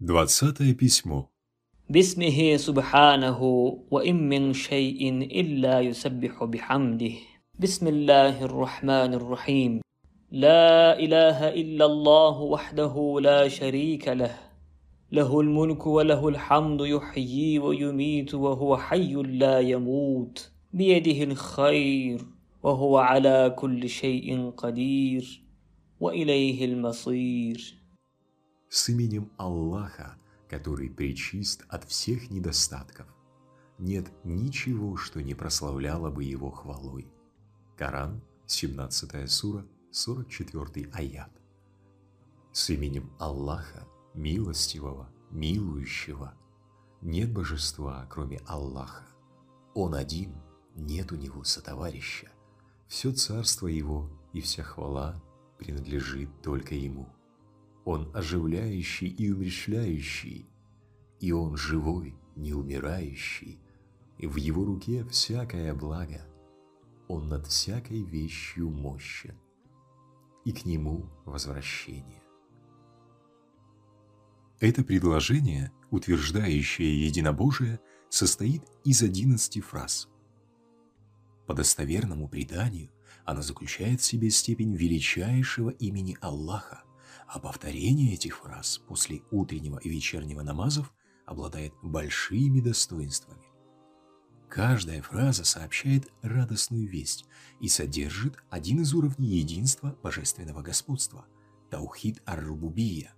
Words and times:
Двадцатое 0.00 0.74
письмо. 0.74 1.28
باسمه 1.90 2.56
سبحانه 2.56 3.42
وإن 3.90 4.28
من 4.28 4.52
شيء 4.52 5.22
إلا 5.22 5.80
يسبح 5.80 6.44
بحمده 6.44 7.12
بسم 7.58 7.86
الله 7.86 8.44
الرحمن 8.44 9.14
الرحيم 9.14 9.80
لا 10.30 10.98
إله 10.98 11.48
إلا 11.48 11.84
الله 11.84 12.40
وحده 12.40 13.18
لا 13.22 13.48
شريك 13.48 14.08
له 14.08 14.38
له 15.12 15.40
الملك 15.40 15.86
وله 15.86 16.28
الحمد 16.28 16.80
يحيي 16.80 17.58
ويميت 17.58 18.34
وهو 18.34 18.76
حي 18.76 19.14
لا 19.14 19.58
يموت 19.60 20.52
بيده 20.72 21.22
الخير 21.24 22.20
وهو 22.62 22.98
على 22.98 23.54
كل 23.58 23.88
شيء 23.88 24.50
قدير 24.50 25.42
وإليه 26.00 26.64
المصير 26.64 27.77
С 28.68 28.90
именем 28.90 29.32
Аллаха, 29.38 30.18
который 30.48 30.90
причист 30.90 31.64
от 31.68 31.84
всех 31.84 32.30
недостатков. 32.30 33.06
Нет 33.78 34.10
ничего, 34.24 34.96
что 34.96 35.22
не 35.22 35.34
прославляло 35.34 36.10
бы 36.10 36.24
его 36.24 36.50
хвалой. 36.50 37.10
Коран, 37.76 38.20
17 38.46 39.30
сура, 39.30 39.66
44 39.90 40.90
аят. 40.92 41.30
С 42.52 42.68
именем 42.70 43.10
Аллаха, 43.18 43.86
милостивого, 44.14 45.08
милующего. 45.30 46.34
Нет 47.00 47.32
божества, 47.32 48.06
кроме 48.10 48.38
Аллаха. 48.46 49.06
Он 49.74 49.94
один, 49.94 50.34
нет 50.74 51.12
у 51.12 51.16
него 51.16 51.44
сотоварища. 51.44 52.28
Все 52.86 53.12
царство 53.12 53.66
его 53.66 54.10
и 54.32 54.40
вся 54.40 54.62
хвала 54.62 55.22
принадлежит 55.58 56.28
только 56.42 56.74
ему. 56.74 57.08
Он 57.90 58.14
оживляющий 58.14 59.08
и 59.08 59.32
умерщвляющий, 59.32 60.46
и 61.20 61.32
Он 61.32 61.56
живой, 61.56 62.14
не 62.36 62.52
умирающий, 62.52 63.62
в 64.18 64.36
Его 64.36 64.66
руке 64.66 65.06
всякое 65.06 65.72
благо. 65.72 66.20
Он 67.08 67.30
над 67.30 67.46
всякой 67.46 68.02
вещью 68.02 68.68
мощен, 68.68 69.38
и 70.44 70.52
к 70.52 70.66
Нему 70.66 71.08
возвращение. 71.24 72.22
Это 74.60 74.84
предложение, 74.84 75.72
утверждающее 75.90 77.06
единобожие, 77.06 77.80
состоит 78.10 78.64
из 78.84 79.02
одиннадцати 79.02 79.62
фраз. 79.62 80.10
По 81.46 81.54
достоверному 81.54 82.28
преданию, 82.28 82.90
оно 83.24 83.40
заключает 83.40 84.02
в 84.02 84.04
себе 84.04 84.28
степень 84.28 84.76
величайшего 84.76 85.70
имени 85.70 86.18
Аллаха, 86.20 86.84
а 87.27 87.39
повторение 87.39 88.13
этих 88.13 88.37
фраз 88.37 88.81
после 88.87 89.21
утреннего 89.31 89.77
и 89.79 89.89
вечернего 89.89 90.41
намазов 90.41 90.93
обладает 91.25 91.73
большими 91.81 92.59
достоинствами. 92.59 93.43
Каждая 94.49 95.01
фраза 95.01 95.45
сообщает 95.45 96.11
радостную 96.21 96.87
весть 96.87 97.25
и 97.59 97.67
содержит 97.67 98.37
один 98.49 98.81
из 98.81 98.93
уровней 98.93 99.39
единства 99.39 99.97
божественного 100.03 100.61
господства – 100.61 101.69
Таухид 101.71 102.21
ар-Рубубия, 102.27 103.15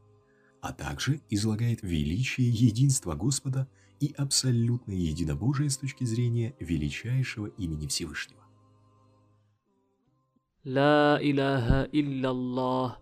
а 0.61 0.72
также 0.72 1.20
излагает 1.30 1.84
величие 1.84 2.50
единства 2.50 3.14
Господа 3.16 3.67
и 4.00 4.14
абсолютное 4.17 4.95
единобожие 4.95 5.70
с 5.70 5.78
точки 5.78 6.06
зрения 6.06 6.56
величайшего 6.61 7.48
имени 7.48 7.88
Всевышнего. 7.88 8.42
لا 10.64 11.22
إله 11.22 11.84
إلا 11.94 12.30
الله 12.31 12.98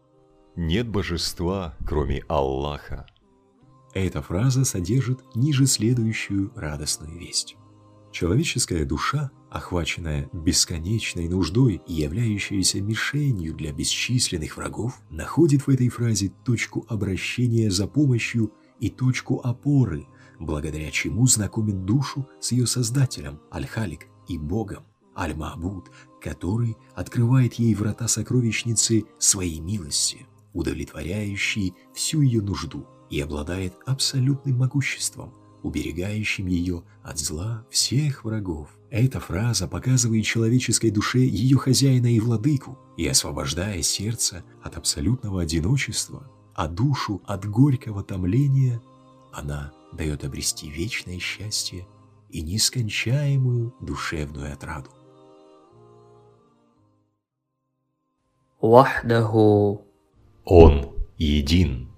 нет 0.60 0.88
божества, 0.88 1.76
кроме 1.86 2.24
Аллаха. 2.26 3.06
Эта 3.94 4.22
фраза 4.22 4.64
содержит 4.64 5.20
ниже 5.36 5.66
следующую 5.66 6.50
радостную 6.56 7.16
весть. 7.16 7.56
Человеческая 8.10 8.84
душа, 8.84 9.30
охваченная 9.50 10.28
бесконечной 10.32 11.28
нуждой 11.28 11.80
и 11.86 11.92
являющаяся 11.92 12.80
мишенью 12.80 13.54
для 13.54 13.72
бесчисленных 13.72 14.56
врагов, 14.56 15.00
находит 15.10 15.68
в 15.68 15.70
этой 15.70 15.90
фразе 15.90 16.32
точку 16.44 16.84
обращения 16.88 17.70
за 17.70 17.86
помощью 17.86 18.52
и 18.80 18.90
точку 18.90 19.40
опоры, 19.44 20.08
благодаря 20.40 20.90
чему 20.90 21.28
знакомит 21.28 21.84
душу 21.84 22.28
с 22.40 22.50
ее 22.50 22.66
создателем 22.66 23.38
Аль-Халик 23.52 24.08
и 24.26 24.36
Богом 24.36 24.82
Аль-Маабуд, 25.16 25.92
который 26.20 26.76
открывает 26.96 27.54
ей 27.54 27.76
врата 27.76 28.08
сокровищницы 28.08 29.04
своей 29.20 29.60
милости, 29.60 30.26
удовлетворяющей 30.53 31.73
всю 31.93 32.21
ее 32.21 32.41
нужду 32.41 32.85
и 33.09 33.19
обладает 33.19 33.73
абсолютным 33.85 34.57
могуществом, 34.57 35.33
уберегающим 35.63 36.47
ее 36.47 36.83
от 37.03 37.17
зла 37.19 37.65
всех 37.69 38.25
врагов. 38.25 38.69
Эта 38.89 39.19
фраза 39.19 39.67
показывает 39.67 40.25
человеческой 40.25 40.91
душе 40.91 41.19
ее 41.19 41.57
хозяина 41.57 42.13
и 42.13 42.19
владыку 42.19 42.77
и 42.97 43.07
освобождая 43.07 43.81
сердце 43.81 44.43
от 44.61 44.77
абсолютного 44.77 45.41
одиночества, 45.41 46.29
а 46.53 46.67
душу 46.67 47.21
от 47.25 47.45
горького 47.45 48.03
томления, 48.03 48.81
она 49.31 49.73
дает 49.93 50.23
обрести 50.23 50.69
вечное 50.69 51.19
счастье 51.19 51.87
и 52.29 52.41
нескончаемую 52.41 53.73
душевную 53.81 54.53
отраду. 54.53 54.89
وحده 58.63 59.83
Он 60.50 60.94
един. 61.18 61.90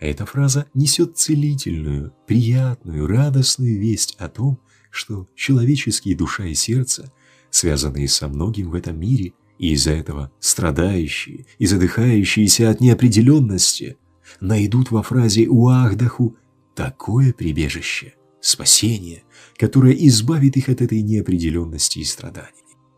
Эта 0.00 0.26
фраза 0.26 0.66
несет 0.74 1.16
целительную, 1.16 2.12
приятную, 2.26 3.06
радостную 3.06 3.78
весть 3.78 4.16
о 4.18 4.28
том, 4.28 4.58
что 4.90 5.28
человеческие 5.36 6.16
душа 6.16 6.46
и 6.46 6.54
сердце, 6.54 7.12
связанные 7.50 8.08
со 8.08 8.26
многим 8.26 8.70
в 8.70 8.74
этом 8.74 8.98
мире, 8.98 9.34
и 9.56 9.70
из-за 9.74 9.92
этого 9.92 10.32
страдающие 10.40 11.46
и 11.60 11.66
задыхающиеся 11.66 12.70
от 12.70 12.80
неопределенности, 12.80 13.98
найдут 14.40 14.90
во 14.90 15.04
фразе 15.04 15.46
«Уахдаху» 15.48 16.36
такое 16.74 17.32
прибежище, 17.32 18.14
спасение, 18.40 19.22
которое 19.56 19.92
избавит 20.08 20.56
их 20.56 20.68
от 20.68 20.80
этой 20.80 21.02
неопределенности 21.02 22.00
и 22.00 22.04
страданий. 22.04 22.50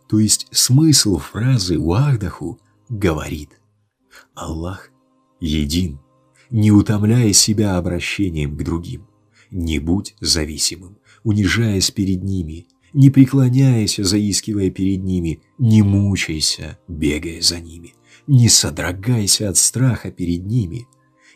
То 0.09 0.19
есть 0.19 0.47
смысл 0.51 1.19
фразы 1.19 1.79
«Уахдаху» 1.79 2.59
говорит 2.89 3.60
«Аллах 4.41 4.91
един, 5.39 5.99
не 6.51 6.73
утомляя 6.73 7.31
себя 7.35 7.77
обращением 7.77 8.57
к 8.57 8.63
другим, 8.63 9.07
не 9.51 9.79
будь 9.79 10.15
зависимым, 10.21 10.97
унижаясь 11.25 11.91
перед 11.91 12.23
ними, 12.23 12.67
не 12.95 13.11
преклоняясь, 13.11 13.97
заискивая 13.97 14.71
перед 14.71 15.05
ними, 15.05 15.43
не 15.59 15.83
мучайся, 15.83 16.79
бегая 16.89 17.43
за 17.43 17.61
ними, 17.61 17.93
не 18.27 18.49
содрогайся 18.49 19.51
от 19.51 19.59
страха 19.59 20.11
перед 20.11 20.47
ними, 20.47 20.87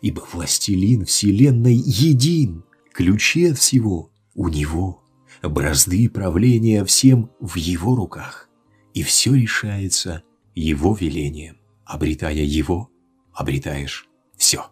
ибо 0.00 0.26
властелин 0.32 1.04
вселенной 1.04 1.74
един, 1.74 2.64
ключи 2.94 3.44
от 3.50 3.58
всего 3.58 4.10
у 4.34 4.48
него, 4.48 5.02
бразды 5.42 6.08
правления 6.08 6.82
всем 6.86 7.30
в 7.38 7.56
его 7.56 7.96
руках, 7.96 8.48
и 8.94 9.02
все 9.02 9.34
решается 9.34 10.22
его 10.54 10.94
велением. 10.94 11.58
Обретая 11.84 12.32
его, 12.32 12.88
обретаешь 13.34 14.08
все, 14.36 14.70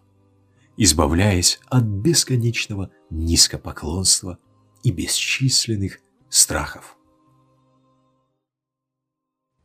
избавляясь 0.77 1.59
от 1.67 1.83
бесконечного 1.83 2.91
низкопоклонства 3.09 4.39
и 4.83 4.91
бесчисленных 4.91 5.99
страхов. 6.29 6.97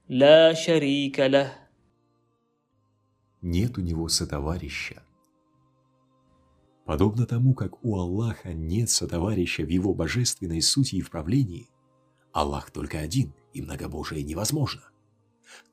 Ла 0.09 0.55
шарика 0.55 1.29
ла. 1.29 1.53
Нет 3.41 3.79
у 3.79 3.83
него 3.83 4.09
сотоварища. 4.09 5.03
Подобно 6.85 7.27
тому, 7.27 7.55
как 7.55 7.85
у 7.85 7.97
Аллаха 7.97 8.55
нет 8.55 8.89
сотоварища 8.89 9.63
в 9.63 9.69
его 9.69 9.95
божественной 9.95 10.63
сути 10.63 10.97
и 10.97 11.03
в 11.03 11.11
правлении, 11.11 11.69
Аллах 12.33 12.71
только 12.71 12.99
один, 12.99 13.35
и 13.53 13.61
многобожие 13.61 14.23
невозможно. 14.23 14.83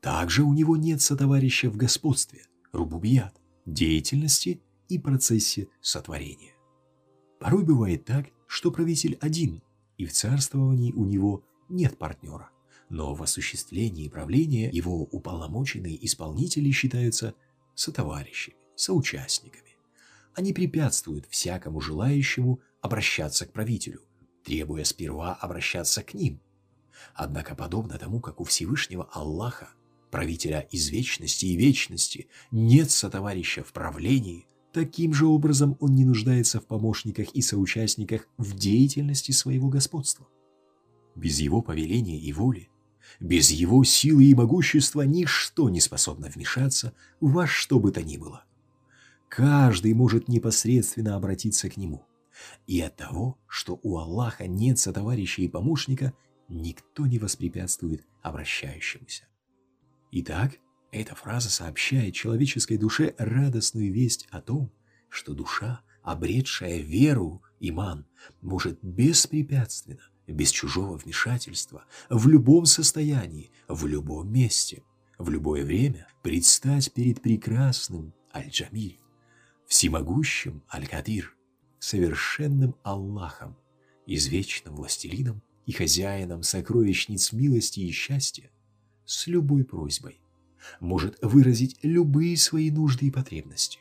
Также 0.00 0.42
у 0.42 0.52
него 0.52 0.76
нет 0.76 1.00
сотоварища 1.00 1.70
в 1.70 1.76
господстве– 1.76 2.46
рубубият, 2.76 3.34
деятельности 3.64 4.60
и 4.88 4.98
процессе 4.98 5.68
сотворения. 5.80 6.54
Порой 7.40 7.64
бывает 7.64 8.04
так, 8.04 8.26
что 8.46 8.70
правитель 8.70 9.18
один, 9.20 9.62
и 9.98 10.06
в 10.06 10.12
царствовании 10.12 10.92
у 10.92 11.04
него 11.04 11.44
нет 11.68 11.98
партнера, 11.98 12.50
но 12.88 13.14
в 13.14 13.22
осуществлении 13.22 14.08
правления 14.08 14.70
его 14.70 15.02
уполномоченные 15.02 16.04
исполнители 16.04 16.70
считаются 16.70 17.34
сотоварищами, 17.74 18.56
соучастниками. 18.76 19.76
Они 20.34 20.52
препятствуют 20.52 21.26
всякому 21.26 21.80
желающему 21.80 22.60
обращаться 22.80 23.46
к 23.46 23.52
правителю, 23.52 24.00
требуя 24.44 24.84
сперва 24.84 25.34
обращаться 25.34 26.02
к 26.02 26.14
ним. 26.14 26.40
Однако, 27.14 27.54
подобно 27.54 27.98
тому, 27.98 28.20
как 28.20 28.40
у 28.40 28.44
Всевышнего 28.44 29.08
Аллаха, 29.12 29.70
правителя 30.16 30.66
из 30.70 30.88
вечности 30.88 31.44
и 31.44 31.56
вечности, 31.56 32.28
нет 32.50 32.90
сотоварища 32.90 33.62
в 33.62 33.72
правлении– 33.72 34.46
Таким 34.76 35.14
же 35.14 35.24
образом 35.24 35.78
он 35.80 35.94
не 35.94 36.04
нуждается 36.04 36.60
в 36.60 36.66
помощниках 36.66 37.30
и 37.30 37.40
соучастниках 37.40 38.28
в 38.36 38.54
деятельности 38.54 39.32
своего 39.32 39.70
господства. 39.70 40.28
Без 41.14 41.40
его 41.40 41.62
повеления 41.62 42.18
и 42.18 42.30
воли, 42.34 42.68
без 43.18 43.50
его 43.50 43.82
силы 43.84 44.26
и 44.26 44.34
могущества 44.34 45.00
ничто 45.00 45.70
не 45.70 45.80
способно 45.80 46.28
вмешаться 46.28 46.92
во 47.20 47.46
что 47.46 47.80
бы 47.80 47.90
то 47.90 48.02
ни 48.02 48.18
было. 48.18 48.44
Каждый 49.30 49.94
может 49.94 50.28
непосредственно 50.28 51.16
обратиться 51.16 51.70
к 51.70 51.78
нему. 51.78 52.04
И 52.66 52.78
от 52.82 52.96
того, 52.96 53.38
что 53.48 53.80
у 53.82 53.96
Аллаха 53.96 54.46
нет 54.46 54.78
сотоварища 54.78 55.40
и 55.40 55.48
помощника, 55.48 56.12
никто 56.50 57.06
не 57.06 57.18
воспрепятствует 57.18 58.04
обращающемуся. 58.20 59.24
Итак, 60.12 60.58
эта 60.92 61.14
фраза 61.14 61.50
сообщает 61.50 62.14
человеческой 62.14 62.78
душе 62.78 63.14
радостную 63.18 63.92
весть 63.92 64.26
о 64.30 64.40
том, 64.40 64.70
что 65.08 65.34
душа, 65.34 65.82
обретшая 66.02 66.78
веру, 66.78 67.42
иман, 67.60 68.06
может 68.40 68.78
беспрепятственно, 68.82 70.00
без 70.26 70.50
чужого 70.50 70.96
вмешательства, 70.96 71.84
в 72.08 72.28
любом 72.28 72.66
состоянии, 72.66 73.50
в 73.68 73.86
любом 73.86 74.32
месте, 74.32 74.82
в 75.18 75.30
любое 75.30 75.64
время 75.64 76.08
предстать 76.22 76.92
перед 76.92 77.22
прекрасным 77.22 78.12
Аль-Джамиль, 78.34 78.98
всемогущим 79.66 80.62
Аль-Кадир, 80.72 81.36
совершенным 81.78 82.74
Аллахом, 82.82 83.56
извечным 84.06 84.74
властелином 84.76 85.42
и 85.66 85.72
хозяином 85.72 86.42
сокровищниц 86.42 87.32
милости 87.32 87.80
и 87.80 87.90
счастья, 87.90 88.50
с 89.06 89.28
любой 89.28 89.64
просьбой, 89.64 90.20
может 90.80 91.18
выразить 91.22 91.78
любые 91.82 92.36
свои 92.36 92.70
нужды 92.70 93.06
и 93.06 93.10
потребности. 93.10 93.78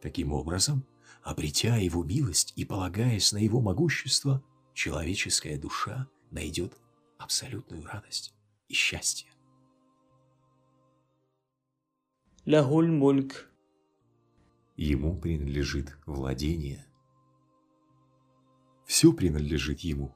Таким 0.00 0.32
образом, 0.32 0.84
обретя 1.22 1.76
его 1.76 2.04
милость 2.04 2.52
и 2.54 2.64
полагаясь 2.64 3.32
на 3.32 3.38
его 3.38 3.60
могущество, 3.60 4.44
человеческая 4.74 5.58
душа 5.58 6.08
найдет 6.30 6.78
абсолютную 7.18 7.84
радость 7.84 8.34
и 8.68 8.74
счастье. 8.74 9.28
Лахуль 12.46 12.90
мульк. 12.90 13.50
Ему 14.76 15.18
принадлежит 15.18 15.98
владение. 16.06 16.86
Все 18.86 19.12
принадлежит 19.12 19.80
ему. 19.80 20.14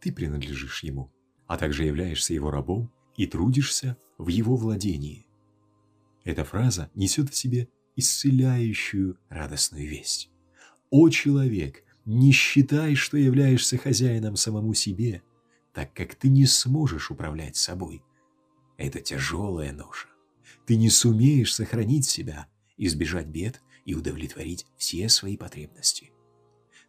Ты 0.00 0.12
принадлежишь 0.12 0.84
ему, 0.84 1.12
а 1.46 1.58
также 1.58 1.84
являешься 1.84 2.32
его 2.32 2.50
рабом 2.50 2.90
и 3.16 3.26
трудишься 3.26 3.96
в 4.18 4.28
его 4.28 4.56
владении. 4.56 5.26
Эта 6.24 6.44
фраза 6.44 6.90
несет 6.94 7.30
в 7.30 7.36
себе 7.36 7.68
исцеляющую 7.96 9.18
радостную 9.28 9.88
весть. 9.88 10.30
«О 10.90 11.08
человек, 11.08 11.84
не 12.04 12.32
считай, 12.32 12.94
что 12.94 13.16
являешься 13.16 13.78
хозяином 13.78 14.36
самому 14.36 14.74
себе, 14.74 15.22
так 15.72 15.92
как 15.92 16.14
ты 16.14 16.28
не 16.28 16.46
сможешь 16.46 17.10
управлять 17.10 17.56
собой. 17.56 18.02
Это 18.76 19.00
тяжелая 19.00 19.72
ноша. 19.72 20.08
Ты 20.66 20.76
не 20.76 20.90
сумеешь 20.90 21.54
сохранить 21.54 22.06
себя, 22.06 22.46
избежать 22.76 23.26
бед 23.26 23.62
и 23.84 23.94
удовлетворить 23.94 24.66
все 24.76 25.08
свои 25.08 25.36
потребности. 25.36 26.12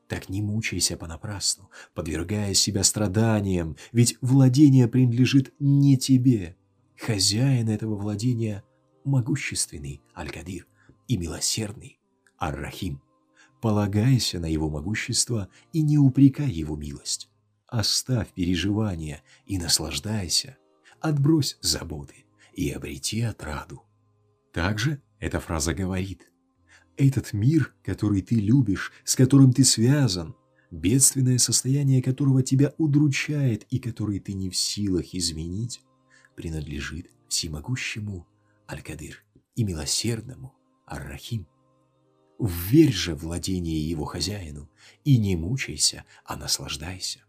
Так 0.07 0.29
не 0.29 0.41
мучайся 0.41 0.95
понапрасну, 0.95 1.69
подвергая 1.93 2.53
себя 2.53 2.83
страданиям, 2.83 3.75
ведь 3.91 4.17
владение 4.21 4.87
принадлежит 4.87 5.53
не 5.59 5.97
тебе. 5.97 6.55
Хозяин 6.97 7.69
этого 7.69 7.95
владения– 7.95 8.63
могущественный 9.03 10.01
Аль-Кадир 10.15 10.65
и 11.07 11.17
милосердный 11.17 11.99
Ар-Рахим. 12.39 13.01
Полагайся 13.61 14.39
на 14.39 14.45
его 14.45 14.69
могущество 14.69 15.49
и 15.73 15.81
не 15.81 15.97
упрекай 15.97 16.49
его 16.49 16.75
милость. 16.75 17.29
Оставь 17.67 18.29
переживания 18.29 19.23
и 19.45 19.57
наслаждайся. 19.57 20.57
Отбрось 21.01 21.57
заботы 21.61 22.25
и 22.53 22.71
обрети 22.71 23.21
отраду. 23.21 23.83
Также 24.53 25.01
эта 25.19 25.39
фраза 25.39 25.73
говорит– 25.73 26.31
этот 26.97 27.31
мир, 27.33 27.73
который 27.83 28.21
ты 28.21 28.35
любишь, 28.35 28.91
с 29.03 29.15
которым 29.15 29.53
ты 29.53 29.63
связан, 29.63 30.35
бедственное 30.71 31.37
состояние 31.37 32.01
которого 32.01 32.43
тебя 32.43 32.73
удручает 32.77 33.65
и 33.69 33.79
который 33.79 34.19
ты 34.19 34.33
не 34.33 34.49
в 34.49 34.57
силах 34.57 35.13
изменить, 35.13 35.81
принадлежит 36.35 37.09
всемогущему 37.29 38.27
Аль-Кадыр 38.69 39.23
и 39.55 39.63
милосердному 39.63 40.53
Ар-Рахим. 40.85 41.47
Верь 42.39 42.93
же 42.93 43.15
владение 43.15 43.89
его 43.89 44.05
хозяину 44.05 44.69
и 45.03 45.17
не 45.17 45.35
мучайся, 45.35 46.05
а 46.25 46.35
наслаждайся. 46.35 47.23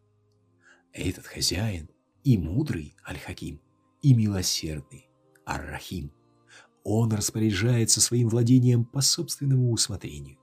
Этот 0.93 1.27
хозяин 1.27 1.89
и 2.25 2.37
мудрый 2.37 2.97
Аль-Хаким, 3.07 3.61
и 4.03 4.15
милосердный 4.15 5.09
Ар-Рахим– 5.47 6.13
он 6.85 7.13
распоряжается 7.13 8.01
своим 8.01 8.29
владением 8.29 8.85
по 8.85 9.01
собственному 9.01 9.71
усмотрению. 9.73 10.39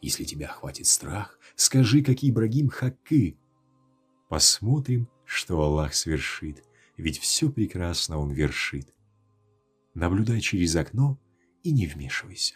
Если 0.00 0.24
тебя 0.24 0.48
хватит 0.48 0.86
страх, 0.86 1.38
скажи, 1.56 2.02
как 2.02 2.22
Ибрагим 2.22 2.68
Хакы. 2.68 3.38
Посмотрим, 4.28 5.08
что 5.24 5.60
Аллах 5.60 5.94
свершит, 5.94 6.62
ведь 6.96 7.18
все 7.18 7.50
прекрасно 7.50 8.18
Он 8.18 8.30
вершит. 8.30 8.94
Наблюдай 9.94 10.40
через 10.40 10.76
окно 10.76 11.18
и 11.62 11.72
не 11.72 11.86
вмешивайся. 11.86 12.54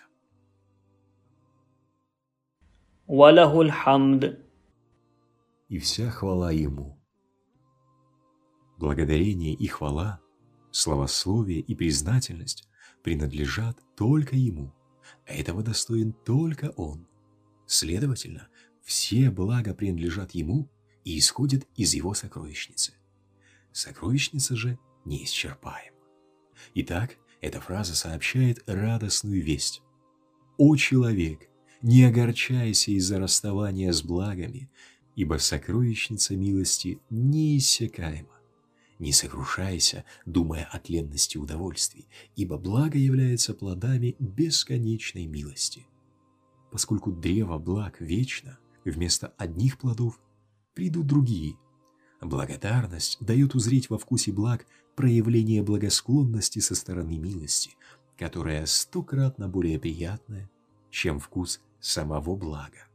И 5.69 5.79
вся 5.79 6.11
хвала 6.11 6.53
Ему. 6.53 6.99
Благодарение 8.79 9.55
и 9.55 9.67
хвала, 9.67 10.21
славословие 10.71 11.61
и 11.61 11.75
признательность 11.75 12.69
принадлежат 13.05 13.79
только 13.97 14.35
ему. 14.35 14.75
Этого 15.27 15.63
достоин 15.63 16.13
только 16.13 16.71
он. 16.71 17.07
Следовательно, 17.67 18.49
все 18.83 19.31
блага 19.31 19.75
принадлежат 19.75 20.33
ему 20.33 20.69
и 21.05 21.19
исходят 21.19 21.69
из 21.77 21.95
его 21.95 22.15
сокровищницы. 22.15 22.95
Сокровищница 23.73 24.57
же 24.57 24.79
неисчерпаема. 25.05 25.97
Итак, 26.75 27.19
эта 27.41 27.61
фраза 27.61 27.95
сообщает 27.95 28.63
радостную 28.67 29.43
весть. 29.43 29.83
«О 30.57 30.77
человек, 30.77 31.49
не 31.83 32.05
огорчайся 32.05 32.93
из-за 32.93 33.19
расставания 33.19 33.93
с 33.93 34.03
благами, 34.03 34.71
ибо 35.15 35.37
сокровищница 35.37 36.37
милости 36.37 37.01
неиссякаема. 37.11 38.34
Не 39.05 39.13
сокрушайся, 39.13 40.03
думая 40.25 40.65
о 40.73 40.79
тленности 40.79 41.37
удовольствий, 41.37 42.09
ибо 42.37 42.57
благо 42.57 42.97
является 42.97 43.53
плодами 43.53 44.17
бесконечной 44.19 45.27
милости. 45.27 45.87
Поскольку 46.71 47.13
древо 47.13 47.59
благ 47.59 48.01
вечно, 48.01 48.59
вместо 48.83 49.35
одних 49.37 49.77
плодов 49.77 50.19
придут 50.73 51.07
другие. 51.07 51.59
Благодарность 52.23 53.19
дает 53.21 53.55
узреть 53.55 53.91
во 53.91 53.99
вкусе 53.99 54.33
благ 54.33 54.67
проявление 54.97 55.63
благосклонности 55.63 56.61
со 56.61 56.75
стороны 56.75 57.19
милости, 57.19 57.77
которая 58.17 58.65
стократно 58.65 59.51
более 59.51 59.79
приятная, 59.79 60.51
чем 60.89 61.21
вкус 61.21 61.61
самого 61.79 62.37
блага. 62.37 62.89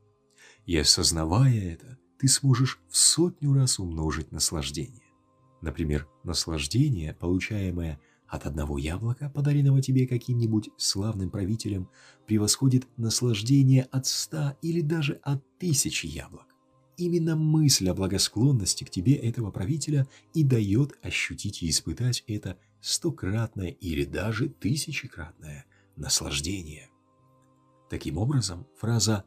И 0.66 0.76
осознавая 0.76 1.74
это, 1.74 2.00
ты 2.18 2.28
сможешь 2.28 2.80
в 2.90 2.98
сотню 2.98 3.54
раз 3.54 3.78
умножить 3.78 4.32
наслаждение. 4.32 4.99
Например, 5.62 6.08
наслаждение, 6.24 7.14
получаемое 7.14 8.00
от 8.28 8.46
одного 8.46 8.78
яблока, 8.78 9.30
подаренного 9.30 9.82
тебе 9.82 10.08
каким-нибудь 10.08 10.70
славным 10.78 11.30
правителем, 11.30 11.90
превосходит 12.28 12.88
наслаждение 12.98 13.84
от 13.92 14.06
ста 14.06 14.56
или 14.62 14.82
даже 14.82 15.20
от 15.24 15.44
тысячи 15.58 16.06
яблок. 16.06 16.46
Именно 16.98 17.36
мысль 17.36 17.90
о 17.90 17.94
благосклонности 17.94 18.84
к 18.84 18.90
тебе 18.90 19.14
этого 19.14 19.52
правителя 19.52 20.08
и 20.34 20.44
дает 20.44 20.98
ощутить 21.02 21.64
и 21.64 21.70
испытать 21.70 22.24
это 22.28 22.58
стократное 22.82 23.70
или 23.70 24.06
даже 24.06 24.50
тысячекратное 24.50 25.66
наслаждение. 25.96 26.90
Таким 27.90 28.18
образом, 28.18 28.68
фраза 28.78 29.24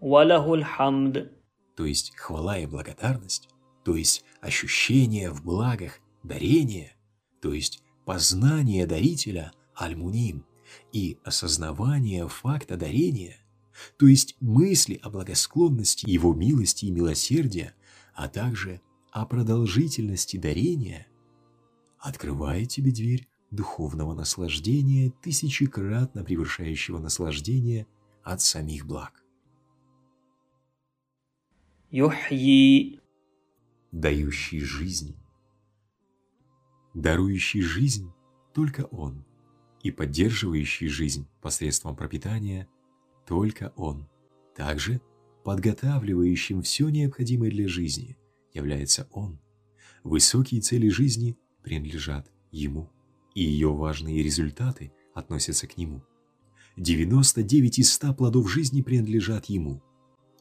«Валахуль 0.00 0.64
хамд», 0.64 1.32
то 1.76 1.84
есть 1.84 2.16
хвала 2.16 2.58
и 2.58 2.66
благодарность, 2.66 3.48
то 3.84 3.94
есть 3.94 4.24
ощущение 4.40 5.30
в 5.30 5.42
благах 5.42 6.00
дарения, 6.22 6.92
то 7.40 7.52
есть 7.52 7.82
познание 8.04 8.86
дарителя 8.86 9.52
альмуним 9.74 10.44
и 10.92 11.18
осознавание 11.24 12.28
факта 12.28 12.76
дарения, 12.76 13.36
то 13.96 14.06
есть 14.06 14.36
мысли 14.40 14.98
о 15.02 15.10
благосклонности 15.10 16.08
его 16.08 16.34
милости 16.34 16.86
и 16.86 16.90
милосердия, 16.90 17.74
а 18.14 18.28
также 18.28 18.80
о 19.12 19.24
продолжительности 19.26 20.36
дарения, 20.36 21.06
открывает 21.98 22.68
тебе 22.68 22.92
дверь 22.92 23.28
духовного 23.50 24.14
наслаждения, 24.14 25.12
тысячекратно 25.22 26.24
превышающего 26.24 26.98
наслаждение 26.98 27.86
от 28.22 28.40
самих 28.40 28.86
благ. 28.86 29.24
Юхьи 31.90 33.00
Дающий 33.92 34.60
жизнь. 34.60 35.16
Дарующий 36.92 37.62
жизнь 37.62 38.12
только 38.52 38.82
Он, 38.84 39.24
и 39.82 39.90
поддерживающий 39.90 40.88
жизнь 40.88 41.26
посредством 41.40 41.96
пропитания 41.96 42.68
только 43.26 43.72
Он. 43.76 44.06
Также 44.54 45.00
подготавливающим 45.42 46.60
все 46.60 46.90
необходимое 46.90 47.50
для 47.50 47.66
жизни 47.66 48.18
является 48.52 49.08
Он. 49.10 49.40
Высокие 50.04 50.60
цели 50.60 50.90
жизни 50.90 51.38
принадлежат 51.62 52.30
Ему, 52.50 52.90
и 53.34 53.42
ее 53.42 53.72
важные 53.72 54.22
результаты 54.22 54.92
относятся 55.14 55.66
к 55.66 55.78
Нему. 55.78 56.02
99 56.76 57.78
из 57.78 57.90
100 57.94 58.12
плодов 58.12 58.50
жизни 58.50 58.82
принадлежат 58.82 59.46
Ему. 59.46 59.82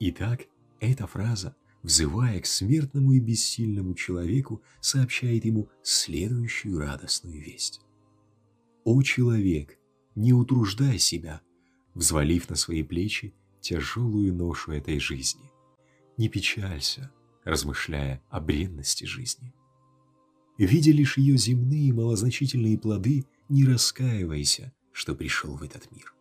Итак, 0.02 0.48
эта 0.82 1.08
фраза, 1.08 1.56
взывая 1.88 2.42
к 2.42 2.46
смертному 2.46 3.14
и 3.14 3.20
бессильному 3.22 3.94
человеку, 3.94 4.62
сообщает 4.82 5.46
ему 5.46 5.70
следующую 5.84 6.80
радостную 6.80 7.42
весть. 7.42 7.80
«О 8.84 9.02
человек, 9.04 9.80
не 10.14 10.34
утруждай 10.34 11.00
себя, 11.00 11.40
взвалив 11.94 12.50
на 12.50 12.58
свои 12.58 12.84
плечи 12.84 13.34
тяжелую 13.62 14.34
ношу 14.36 14.74
этой 14.74 15.00
жизни. 15.00 15.50
Не 16.18 16.28
печалься, 16.28 17.10
размышляя 17.46 18.22
о 18.30 18.42
бренности 18.42 19.06
жизни. 19.06 19.54
Видя 20.58 20.92
лишь 20.92 21.18
ее 21.18 21.38
земные 21.38 21.94
малозначительные 21.94 22.78
плоды, 22.78 23.24
не 23.48 23.64
раскаивайся, 23.64 24.74
что 24.92 25.16
пришел 25.16 25.56
в 25.56 25.64
этот 25.64 25.90
мир. 25.94 26.14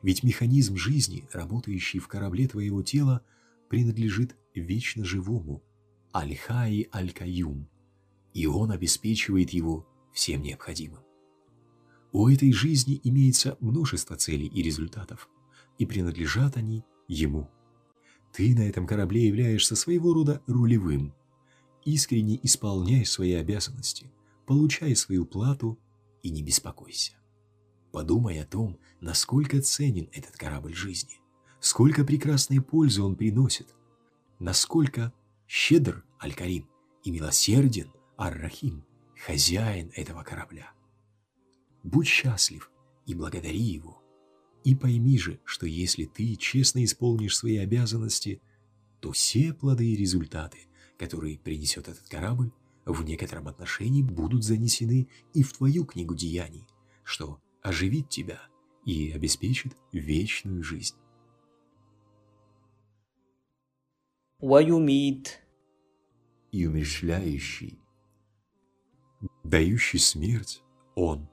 Ведь 0.00 0.22
механизм 0.22 0.76
жизни, 0.76 1.28
работающий 1.34 1.98
в 1.98 2.08
корабле 2.08 2.48
твоего 2.48 2.82
тела, 2.82 3.22
принадлежит 3.68 4.36
вечно 4.54 5.04
живому 5.04 5.62
Аль-Хаи 6.14 6.88
Аль-Каюм, 6.92 7.68
и 8.34 8.46
он 8.46 8.70
обеспечивает 8.70 9.50
его 9.50 9.86
всем 10.12 10.42
необходимым. 10.42 11.02
У 12.12 12.28
этой 12.28 12.52
жизни 12.52 13.00
имеется 13.04 13.56
множество 13.60 14.16
целей 14.16 14.46
и 14.46 14.62
результатов, 14.62 15.28
и 15.78 15.86
принадлежат 15.86 16.56
они 16.56 16.84
ему. 17.06 17.48
Ты 18.32 18.54
на 18.54 18.68
этом 18.68 18.86
корабле 18.86 19.26
являешься 19.26 19.76
своего 19.76 20.14
рода 20.14 20.42
рулевым. 20.46 21.14
Искренне 21.84 22.38
исполняй 22.42 23.04
свои 23.04 23.32
обязанности, 23.32 24.10
получай 24.46 24.94
свою 24.96 25.24
плату 25.26 25.78
и 26.22 26.30
не 26.30 26.42
беспокойся. 26.42 27.12
Подумай 27.92 28.40
о 28.40 28.46
том, 28.46 28.78
насколько 29.00 29.60
ценен 29.62 30.08
этот 30.12 30.36
корабль 30.36 30.74
жизни, 30.74 31.20
сколько 31.60 32.04
прекрасной 32.04 32.60
пользы 32.60 33.02
он 33.02 33.16
приносит, 33.16 33.74
насколько 34.38 35.12
щедр 35.46 36.04
Аль-Карим 36.22 36.68
и 37.04 37.10
милосерден 37.10 37.90
Ар-Рахим, 38.16 38.84
хозяин 39.16 39.90
этого 39.94 40.22
корабля. 40.22 40.72
Будь 41.82 42.06
счастлив 42.06 42.70
и 43.06 43.14
благодари 43.14 43.60
его. 43.60 44.02
И 44.64 44.74
пойми 44.74 45.18
же, 45.18 45.40
что 45.44 45.66
если 45.66 46.04
ты 46.04 46.36
честно 46.36 46.84
исполнишь 46.84 47.36
свои 47.36 47.56
обязанности, 47.56 48.42
то 49.00 49.12
все 49.12 49.54
плоды 49.54 49.86
и 49.86 49.96
результаты, 49.96 50.58
которые 50.98 51.38
принесет 51.38 51.88
этот 51.88 52.08
корабль, 52.08 52.50
в 52.84 53.02
некотором 53.04 53.48
отношении 53.48 54.02
будут 54.02 54.44
занесены 54.44 55.08
и 55.34 55.42
в 55.42 55.52
твою 55.52 55.84
книгу 55.84 56.14
деяний, 56.14 56.66
что 57.04 57.40
оживит 57.62 58.08
тебя 58.08 58.40
и 58.84 59.12
обеспечит 59.12 59.76
вечную 59.92 60.62
жизнь. 60.62 60.96
ويميت 64.39 65.27
И 66.51 66.67
умерщвляющий, 66.67 67.79
дающий 69.43 69.97
смерть 69.97 70.61
Он, 70.95 71.29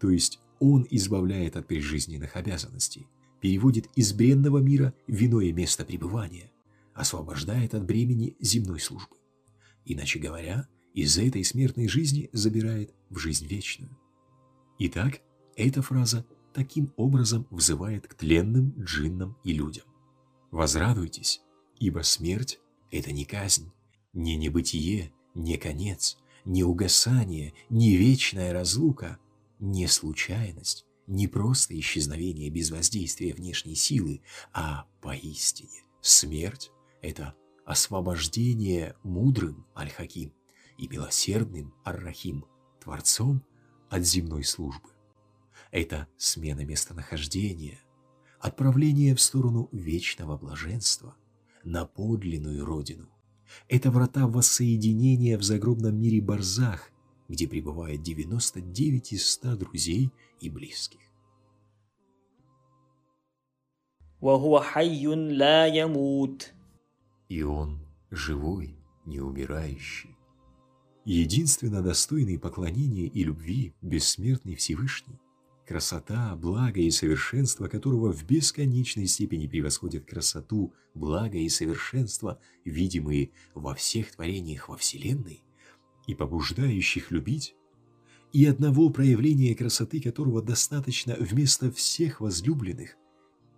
то 0.00 0.10
есть 0.10 0.40
Он 0.60 0.86
избавляет 0.90 1.56
от 1.56 1.66
прижизненных 1.66 2.36
обязанностей, 2.36 3.06
переводит 3.40 3.88
из 3.96 4.12
бренного 4.12 4.58
мира 4.58 4.94
в 5.08 5.22
иное 5.24 5.52
место 5.52 5.84
пребывания, 5.84 6.50
освобождает 6.94 7.74
от 7.74 7.84
бремени 7.84 8.36
земной 8.40 8.80
службы. 8.80 9.16
Иначе 9.84 10.18
говоря, 10.20 10.68
из 10.94 11.18
этой 11.18 11.42
смертной 11.44 11.88
жизни 11.88 12.30
забирает 12.32 12.94
в 13.10 13.18
жизнь 13.18 13.46
вечную. 13.46 13.98
Итак, 14.78 15.20
эта 15.56 15.82
фраза 15.82 16.24
таким 16.54 16.92
образом 16.96 17.46
взывает 17.50 18.06
к 18.06 18.14
тленным 18.14 18.74
джиннам 18.78 19.36
и 19.42 19.52
людям. 19.52 19.84
Возрадуйтесь, 20.50 21.40
ибо 21.79 22.01
смерть– 22.01 22.59
это 22.91 23.11
не 23.11 23.25
казнь, 23.25 23.71
не 24.13 24.35
небытие, 24.35 25.13
не 25.33 25.57
конец, 25.57 26.17
не 26.45 26.63
угасание, 26.63 27.53
не 27.69 27.95
вечная 27.95 28.53
разлука, 28.53 29.19
не 29.59 29.87
случайность, 29.87 30.85
не 31.07 31.27
просто 31.27 31.77
исчезновение 31.79 32.49
без 32.49 32.71
воздействия 32.71 33.33
внешней 33.33 33.75
силы, 33.75 34.21
а 34.53 34.87
поистине 35.01 35.83
смерть– 36.01 36.71
это 37.01 37.35
освобождение 37.65 38.95
мудрым 39.03 39.65
Аль-Хаким 39.75 40.33
и 40.77 40.87
милосердным 40.87 41.73
Ар-Рахим, 41.83 42.45
Творцом 42.81 43.43
от 43.89 44.05
земной 44.05 44.43
службы. 44.43 44.89
Это 45.71 46.07
смена 46.17 46.63
местонахождения, 46.63 47.79
отправление 48.39 49.15
в 49.15 49.21
сторону 49.21 49.67
вечного 49.71 50.37
блаженства, 50.37 51.15
на 51.67 51.85
подлинную 51.85 52.65
родину. 52.65 53.09
Это 53.67 53.91
врата 53.91 54.27
воссоединения 54.27 55.37
в 55.37 55.43
загробном 55.43 55.99
мире 55.99 56.21
Барзах, 56.21 56.91
где 57.27 57.47
пребывает 57.47 58.01
99 58.01 59.13
из 59.13 59.29
100 59.29 59.55
друзей 59.57 60.11
и 60.39 60.49
близких. 60.49 61.01
И 67.29 67.43
он 67.43 67.85
живой, 68.09 68.75
не 69.05 69.19
умирающий. 69.19 70.15
Единственно 71.05 71.81
достойный 71.81 72.39
поклонения 72.39 73.07
и 73.07 73.23
любви 73.23 73.73
бессмертный 73.81 74.55
Всевышний 74.55 75.19
красота, 75.67 76.35
благо 76.35 76.79
и 76.79 76.89
совершенство 76.89 77.67
которого 77.67 78.11
в 78.11 78.23
бесконечной 78.25 79.05
степени 79.05 79.47
превосходят 79.47 80.05
красоту, 80.05 80.73
благо 80.93 81.37
и 81.37 81.49
совершенство, 81.49 82.39
видимые 82.63 83.31
во 83.53 83.75
всех 83.75 84.11
творениях 84.13 84.69
во 84.69 84.77
Вселенной, 84.77 85.43
и 86.07 86.15
побуждающих 86.15 87.11
любить, 87.11 87.53
и 88.31 88.45
одного 88.45 88.89
проявления 88.89 89.53
красоты 89.55 90.01
которого 90.01 90.41
достаточно 90.41 91.15
вместо 91.19 91.71
всех 91.71 92.21
возлюбленных, 92.21 92.95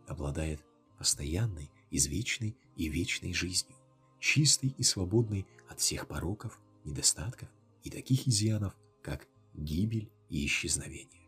обладает 0.07 0.59
постоянной, 0.97 1.69
извечной 1.91 2.57
и 2.75 2.89
вечной 2.89 3.33
жизнью, 3.33 3.75
чистой 4.19 4.73
и 4.77 4.83
свободной 4.83 5.45
от 5.69 5.79
всех 5.79 6.07
пороков, 6.07 6.59
недостатков 6.83 7.49
и 7.83 7.89
таких 7.89 8.27
изъянов, 8.27 8.75
как 9.03 9.27
гибель 9.53 10.09
и 10.29 10.45
исчезновение. 10.45 11.18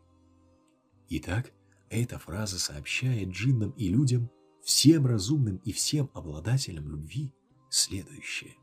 Итак, 1.14 1.52
эта 1.90 2.18
фраза 2.18 2.58
сообщает 2.58 3.28
джиннам 3.28 3.72
и 3.72 3.90
людям, 3.90 4.30
всем 4.64 5.06
разумным 5.06 5.58
и 5.58 5.70
всем 5.70 6.10
обладателям 6.14 6.88
любви, 6.88 7.34
следующее. 7.68 8.54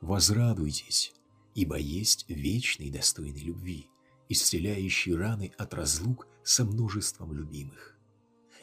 Возрадуйтесь, 0.00 1.14
ибо 1.54 1.78
есть 1.78 2.24
вечный 2.28 2.90
достойный 2.90 3.42
любви, 3.42 3.86
исцеляющий 4.28 5.14
раны 5.14 5.52
от 5.56 5.72
разлук 5.72 6.26
со 6.42 6.64
множеством 6.64 7.32
любимых. 7.32 7.96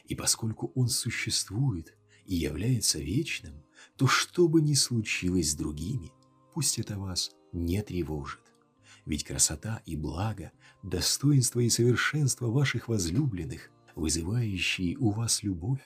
И 0.10 0.14
поскольку 0.14 0.74
он 0.76 0.90
существует 0.90 1.96
и 2.26 2.36
является 2.36 3.00
вечным, 3.00 3.64
то 3.96 4.08
что 4.08 4.50
бы 4.50 4.62
ни 4.62 4.74
случилось 4.74 5.52
с 5.52 5.56
другими, 5.56 6.12
пусть 6.54 6.80
это 6.80 7.00
вас 7.00 7.32
не 7.54 7.82
тревожит. 7.82 8.45
Ведь 9.06 9.24
красота 9.24 9.82
и 9.86 9.96
благо, 9.96 10.52
достоинство 10.82 11.60
и 11.60 11.70
совершенство 11.70 12.48
ваших 12.48 12.88
возлюбленных, 12.88 13.70
вызывающие 13.96 14.98
у 14.98 15.12
вас 15.12 15.44
любовь, 15.44 15.82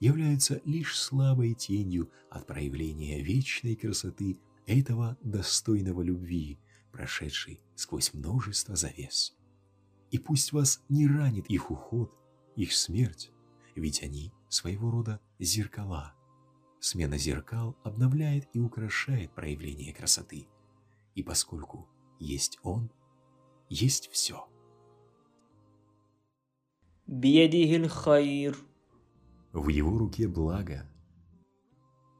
являются 0.00 0.60
лишь 0.64 0.96
слабой 0.96 1.54
тенью 1.54 2.10
от 2.30 2.46
проявления 2.46 3.22
вечной 3.22 3.74
красоты 3.74 4.38
этого 4.66 5.16
достойного 5.22 6.02
любви, 6.02 6.58
прошедшей 6.92 7.60
сквозь 7.74 8.12
множество 8.12 8.76
завес. 8.76 9.34
И 10.10 10.18
пусть 10.18 10.52
вас 10.52 10.82
не 10.88 11.08
ранит 11.08 11.46
их 11.46 11.70
уход, 11.70 12.14
их 12.54 12.72
смерть, 12.72 13.32
ведь 13.74 14.02
они 14.02 14.32
своего 14.48 14.90
рода 14.90 15.20
зеркала. 15.38 16.14
Смена 16.80 17.18
зеркал 17.18 17.76
обновляет 17.82 18.48
и 18.52 18.60
украшает 18.60 19.34
проявление 19.34 19.92
красоты. 19.92 20.48
И 21.14 21.22
поскольку 21.22 21.88
есть 22.18 22.58
Он, 22.62 22.90
есть 23.68 24.10
все. 24.10 24.46
В 29.52 29.68
его 29.68 29.96
руке 29.98 30.28
благо. 30.28 30.86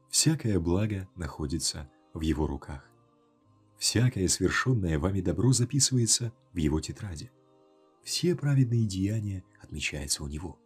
Всякое 0.09 0.59
благо 0.59 1.07
находится 1.15 1.89
в 2.13 2.21
его 2.21 2.47
руках. 2.47 2.83
Всякое 3.77 4.27
совершенное 4.27 4.99
вами 4.99 5.21
добро 5.21 5.53
записывается 5.53 6.33
в 6.53 6.57
его 6.57 6.81
тетради. 6.81 7.31
Все 8.03 8.35
праведные 8.35 8.85
деяния 8.87 9.43
отмечаются 9.61 10.23
у 10.23 10.27
него. 10.27 10.59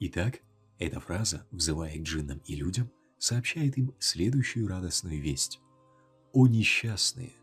Итак, 0.00 0.40
эта 0.78 1.00
фраза, 1.00 1.46
взывая 1.50 1.96
к 1.96 2.02
джиннам 2.02 2.40
и 2.46 2.54
людям, 2.54 2.90
сообщает 3.18 3.78
им 3.78 3.94
следующую 3.98 4.68
радостную 4.68 5.20
весть. 5.20 5.60
«О 6.32 6.46
несчастные! 6.46 7.39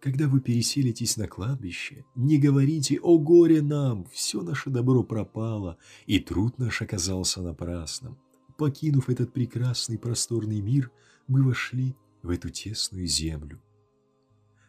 Когда 0.00 0.28
вы 0.28 0.40
переселитесь 0.40 1.16
на 1.16 1.26
кладбище, 1.26 2.04
не 2.14 2.38
говорите 2.38 3.00
«О 3.00 3.18
горе 3.18 3.62
нам! 3.62 4.06
Все 4.12 4.42
наше 4.42 4.70
добро 4.70 5.02
пропало, 5.02 5.76
и 6.06 6.20
труд 6.20 6.58
наш 6.58 6.82
оказался 6.82 7.42
напрасным». 7.42 8.16
Покинув 8.56 9.08
этот 9.08 9.32
прекрасный 9.32 9.98
просторный 9.98 10.60
мир, 10.60 10.92
мы 11.26 11.42
вошли 11.42 11.96
в 12.22 12.30
эту 12.30 12.48
тесную 12.50 13.06
землю. 13.06 13.60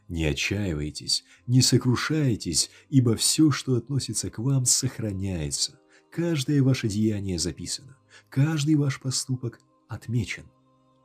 Не 0.07 0.25
отчаивайтесь, 0.25 1.24
не 1.45 1.62
сокрушайтесь, 1.62 2.71
ибо 2.89 3.15
все, 3.15 3.51
что 3.51 3.75
относится 3.75 4.31
к 4.31 4.39
вам, 4.39 4.65
сохраняется. 4.65 5.79
Каждое 6.12 6.63
ваше 6.63 6.88
деяние 6.88 7.38
записано, 7.38 7.98
каждый 8.29 8.75
ваш 8.75 9.00
поступок 9.00 9.59
отмечен. 9.88 10.45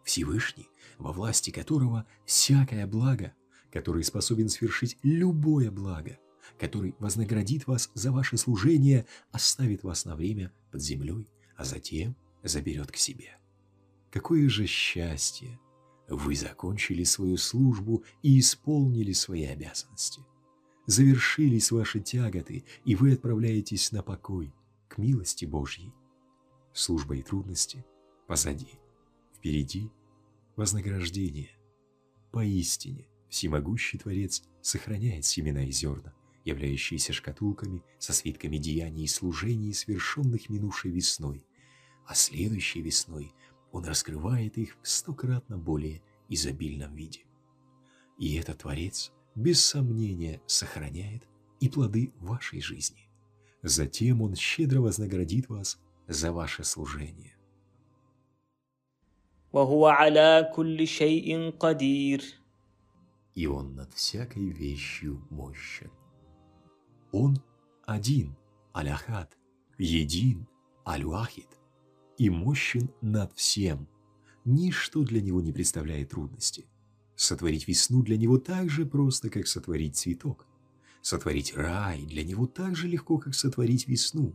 Всевышний, 0.03 0.69
во 0.99 1.13
власти 1.13 1.51
которого 1.51 2.07
всякое 2.25 2.87
благо– 2.87 3.35
который 3.75 4.05
способен 4.05 4.49
свершить 4.49 4.97
любое 5.03 5.69
благо, 5.69 6.17
который 6.61 6.95
вознаградит 7.01 7.67
вас 7.67 7.91
за 7.95 8.13
ваше 8.13 8.37
служение, 8.37 9.05
оставит 9.33 9.83
вас 9.83 10.05
на 10.05 10.15
время 10.15 10.53
под 10.71 10.81
землей, 10.81 11.29
а 11.57 11.65
затем 11.65 12.15
заберет 12.45 12.93
к 12.93 12.97
себе. 12.97 13.37
Какое 14.13 14.49
же 14.49 14.67
счастье! 14.67 15.59
Вы 16.09 16.37
закончили 16.37 17.03
свою 17.03 17.37
службу 17.37 18.05
и 18.23 18.39
исполнили 18.39 19.13
свои 19.13 19.45
обязанности. 19.45 20.23
Завершились 20.87 21.73
ваши 21.73 21.99
тяготы, 21.99 22.65
и 22.85 22.95
вы 22.95 23.15
отправляетесь 23.15 23.91
на 23.91 24.05
покой, 24.05 24.55
к 24.87 24.99
милости 24.99 25.47
Божьей. 25.47 25.93
Служба 26.73 27.17
и 27.17 27.23
трудности 27.23 27.85
позади, 28.29 28.79
впереди 29.35 29.91
вознаграждение. 30.57 31.51
Поистине, 32.31 33.09
Всемогущий 33.34 33.98
Творец 33.98 34.44
сохраняет 34.62 35.26
семена 35.26 35.64
и 35.64 35.72
зерна, 35.72 36.14
являющиеся 36.46 37.14
шкатулками 37.14 37.84
со 38.00 38.14
свитками 38.14 38.58
деяний 38.58 39.04
и 39.04 39.08
служений, 39.08 39.74
совершенных 39.74 40.50
минувшей 40.50 40.92
весной, 40.92 41.46
а 42.08 42.16
следующей 42.16 42.82
весной 42.82 43.34
Он 43.72 43.86
раскрывает 43.86 44.58
их 44.58 44.78
в 44.82 44.88
стократно 44.88 45.58
более 45.58 46.02
изобильном 46.28 46.96
виде. 46.96 47.22
И 48.18 48.36
этот 48.36 48.60
Творец, 48.60 49.12
без 49.36 49.64
сомнения, 49.64 50.42
сохраняет 50.48 51.24
и 51.60 51.70
плоды 51.70 52.12
вашей 52.20 52.62
жизни. 52.62 53.10
Затем 53.62 54.22
Он 54.22 54.36
щедро 54.36 54.82
вознаградит 54.82 55.50
вас 55.50 55.80
за 56.08 56.32
ваше 56.32 56.64
служение. 56.64 57.36
وهو 59.52 59.88
على 59.88 60.52
كل 60.56 60.88
شيء 60.88 61.50
قدير 61.60 62.22
и 63.35 63.47
Он 63.47 63.75
над 63.75 63.93
всякой 63.95 64.51
вещью 64.51 65.27
мощен. 65.31 65.91
Он 67.13 67.37
один, 67.85 68.37
Аляхат, 68.73 69.37
един, 69.79 70.47
Алюахид, 70.85 71.49
и 72.19 72.31
мощен 72.31 72.91
над 73.01 73.33
всем. 73.35 73.89
Ничто 74.45 75.03
для 75.03 75.21
Него 75.21 75.41
не 75.41 75.53
представляет 75.53 76.11
трудности. 76.11 76.67
Сотворить 77.17 77.69
весну 77.69 78.03
для 78.03 78.17
Него 78.17 78.39
так 78.39 78.69
же 78.69 78.85
просто, 78.85 79.31
как 79.31 79.47
сотворить 79.47 79.97
цветок. 79.97 80.47
Сотворить 81.03 81.57
рай 81.57 82.05
для 82.07 82.25
Него 82.25 82.47
так 82.47 82.77
же 82.77 82.89
легко, 82.89 83.19
как 83.19 83.35
сотворить 83.35 83.89
весну. 83.89 84.35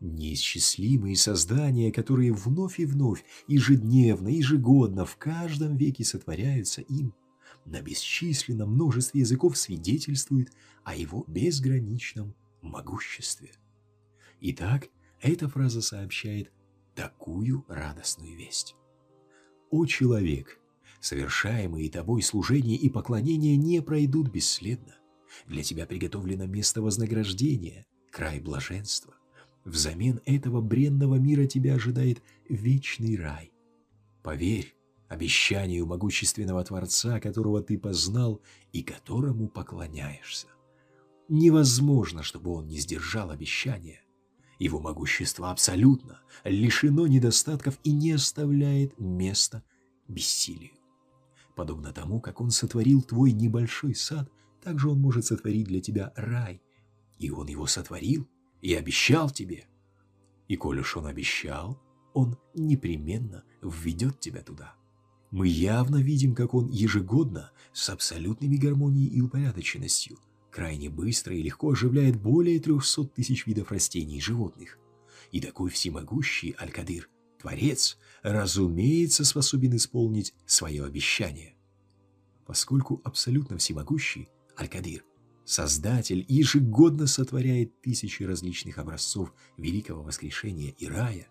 Неисчислимые 0.00 1.16
создания, 1.16 1.92
которые 1.92 2.32
вновь 2.32 2.80
и 2.80 2.86
вновь, 2.86 3.24
ежедневно, 3.46 4.28
ежегодно, 4.28 5.04
в 5.04 5.16
каждом 5.16 5.76
веке 5.76 6.04
сотворяются 6.04 6.80
им, 6.80 7.12
на 7.64 7.80
бесчисленном 7.80 8.72
множестве 8.72 9.20
языков 9.20 9.56
свидетельствует 9.56 10.52
о 10.84 10.94
его 10.94 11.24
безграничном 11.26 12.34
могуществе. 12.62 13.52
Итак, 14.40 14.88
эта 15.20 15.48
фраза 15.48 15.82
сообщает 15.82 16.50
такую 16.94 17.64
радостную 17.68 18.36
весть. 18.36 18.74
«О 19.70 19.86
человек, 19.86 20.60
совершаемые 21.00 21.90
тобой 21.90 22.22
служения 22.22 22.76
и 22.76 22.88
поклонения 22.88 23.56
не 23.56 23.80
пройдут 23.82 24.28
бесследно. 24.28 24.96
Для 25.46 25.62
тебя 25.62 25.86
приготовлено 25.86 26.46
место 26.46 26.82
вознаграждения, 26.82 27.86
край 28.10 28.40
блаженства. 28.40 29.14
Взамен 29.64 30.20
этого 30.24 30.60
бренного 30.60 31.16
мира 31.16 31.46
тебя 31.46 31.74
ожидает 31.74 32.22
вечный 32.48 33.16
рай. 33.16 33.52
Поверь, 34.22 34.74
обещанию 35.10 35.86
могущественного 35.86 36.64
Творца, 36.64 37.20
которого 37.20 37.60
ты 37.62 37.76
познал 37.76 38.40
и 38.72 38.82
которому 38.82 39.48
поклоняешься. 39.48 40.46
Невозможно, 41.28 42.22
чтобы 42.22 42.52
он 42.52 42.68
не 42.68 42.78
сдержал 42.78 43.30
обещания. 43.30 44.02
Его 44.60 44.78
могущество 44.80 45.50
абсолютно, 45.50 46.20
лишено 46.44 47.08
недостатков 47.08 47.78
и 47.82 47.92
не 47.92 48.12
оставляет 48.12 48.98
места 49.00 49.64
бессилию. 50.06 50.74
Подобно 51.56 51.92
тому, 51.92 52.20
как 52.20 52.40
он 52.40 52.50
сотворил 52.50 53.02
твой 53.02 53.32
небольшой 53.32 53.96
сад, 53.96 54.30
так 54.62 54.78
же 54.78 54.90
он 54.90 55.00
может 55.00 55.26
сотворить 55.26 55.66
для 55.66 55.80
тебя 55.80 56.12
рай. 56.14 56.62
И 57.18 57.30
он 57.30 57.48
его 57.48 57.66
сотворил 57.66 58.28
и 58.62 58.74
обещал 58.74 59.28
тебе. 59.28 59.66
И 60.46 60.56
коль 60.56 60.80
уж 60.80 60.96
он 60.96 61.06
обещал, 61.06 61.80
он 62.14 62.38
непременно 62.54 63.42
введет 63.60 64.20
тебя 64.20 64.42
туда. 64.42 64.74
Мы 65.30 65.48
явно 65.48 65.96
видим, 65.96 66.34
как 66.34 66.54
он 66.54 66.68
ежегодно, 66.68 67.52
с 67.72 67.88
абсолютными 67.88 68.56
гармонией 68.56 69.08
и 69.08 69.20
упорядоченностью, 69.20 70.18
крайне 70.50 70.90
быстро 70.90 71.34
и 71.34 71.42
легко 71.42 71.70
оживляет 71.70 72.20
более 72.20 72.58
300 72.58 73.04
тысяч 73.04 73.46
видов 73.46 73.70
растений 73.70 74.18
и 74.18 74.20
животных. 74.20 74.78
И 75.30 75.40
такой 75.40 75.70
всемогущий 75.70 76.56
Аль-Кадир, 76.60 77.08
Творец, 77.40 77.96
разумеется, 78.22 79.24
способен 79.24 79.76
исполнить 79.76 80.34
свое 80.46 80.84
обещание. 80.84 81.54
Поскольку 82.44 83.00
абсолютно 83.04 83.58
всемогущий 83.58 84.28
Аль-Кадир, 84.58 85.04
Создатель 85.50 86.24
ежегодно 86.28 87.08
сотворяет 87.08 87.80
тысячи 87.80 88.22
различных 88.22 88.78
образцов 88.78 89.34
великого 89.56 90.00
воскрешения 90.00 90.70
и 90.78 90.86
рая, 90.86 91.26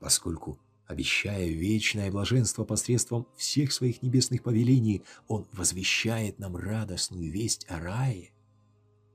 поскольку 0.00 0.58
Обещая 0.90 1.46
вечное 1.46 2.10
блаженство 2.10 2.64
посредством 2.64 3.28
всех 3.36 3.72
своих 3.72 4.02
небесных 4.02 4.42
повелений, 4.42 5.04
Он 5.28 5.46
возвещает 5.52 6.40
нам 6.40 6.56
радостную 6.56 7.30
весть 7.30 7.64
о 7.68 7.78
рае, 7.78 8.32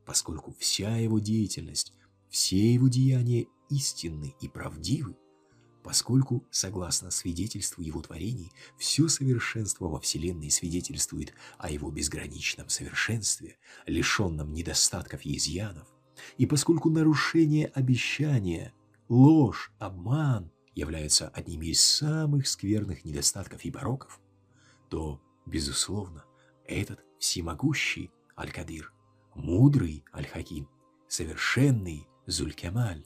поскольку 0.06 0.56
вся 0.58 0.96
Его 0.96 1.20
деятельность, 1.20 1.92
все 2.30 2.74
Его 2.74 2.88
деяния 2.88 3.48
истинны 3.70 4.34
и 4.40 4.48
правдивы, 4.48 5.18
поскольку, 5.84 6.46
согласно 6.50 7.12
свидетельству 7.12 7.84
Его 7.84 8.02
творений, 8.02 8.54
все 8.78 9.10
совершенство 9.10 9.90
во 9.90 10.00
Вселенной 10.00 10.52
свидетельствует 10.52 11.34
о 11.58 11.70
Его 11.70 11.92
безграничном 11.92 12.70
совершенстве, 12.70 13.58
лишенном 13.86 14.54
недостатков 14.54 15.26
и 15.26 15.36
изъянов, 15.36 15.90
и 16.38 16.46
поскольку 16.46 16.90
нарушение 16.90 17.68
обещания, 17.68 18.74
ложь, 19.10 19.74
обман, 19.78 20.54
являются 20.76 21.30
одними 21.30 21.68
из 21.68 21.82
самых 21.82 22.48
скверных 22.48 23.06
недостатков 23.06 23.64
и 23.66 23.72
пороков, 23.72 24.20
то, 24.90 25.22
безусловно, 25.46 26.26
этот 26.68 27.00
всемогущий 27.18 28.12
Аль-Кадир, 28.38 28.94
мудрый 29.34 30.04
Аль-Хаким, 30.14 30.68
совершенный 31.08 32.08
Зулькамаль, 32.28 33.06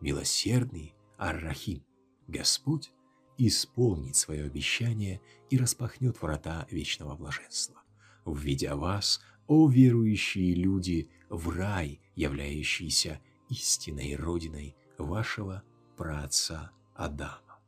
милосердный 0.00 0.94
Ар-Рахим, 1.18 1.82
Господь 2.26 2.92
исполнит 3.38 4.16
свое 4.16 4.44
обещание 4.44 5.20
и 5.50 5.58
распахнет 5.58 6.20
врата 6.20 6.66
вечного 6.70 7.16
блаженства, 7.16 7.82
введя 8.24 8.76
вас, 8.76 9.20
о 9.46 9.68
верующие 9.68 10.54
люди, 10.54 11.08
в 11.28 11.50
рай, 11.50 12.00
являющийся 12.16 13.20
истинной 13.48 14.16
родиной 14.16 14.76
вашего 14.98 15.62
праотца 15.96 16.72
Адама. 16.96 17.60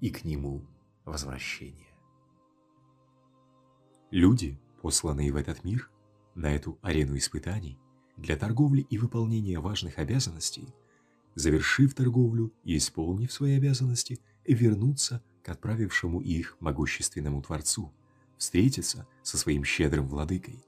И 0.00 0.10
к 0.10 0.24
нему 0.24 0.62
возвращение. 1.04 1.88
Люди, 4.12 4.58
посланные 4.80 5.32
в 5.32 5.36
этот 5.36 5.64
мир, 5.64 5.90
на 6.36 6.54
эту 6.54 6.78
арену 6.82 7.16
испытаний, 7.16 7.78
для 8.16 8.36
торговли 8.36 8.86
и 8.88 8.96
выполнения 8.96 9.58
важных 9.58 9.98
обязанностей, 9.98 10.68
завершив 11.34 11.92
торговлю 11.94 12.52
и 12.62 12.76
исполнив 12.76 13.32
свои 13.32 13.56
обязанности, 13.56 14.20
вернуться 14.46 15.20
к 15.42 15.48
отправившему 15.48 16.20
их 16.20 16.56
могущественному 16.60 17.42
Творцу, 17.42 17.92
встретиться 18.38 19.08
со 19.22 19.36
своим 19.36 19.64
щедрым 19.64 20.06
владыкой. 20.06 20.64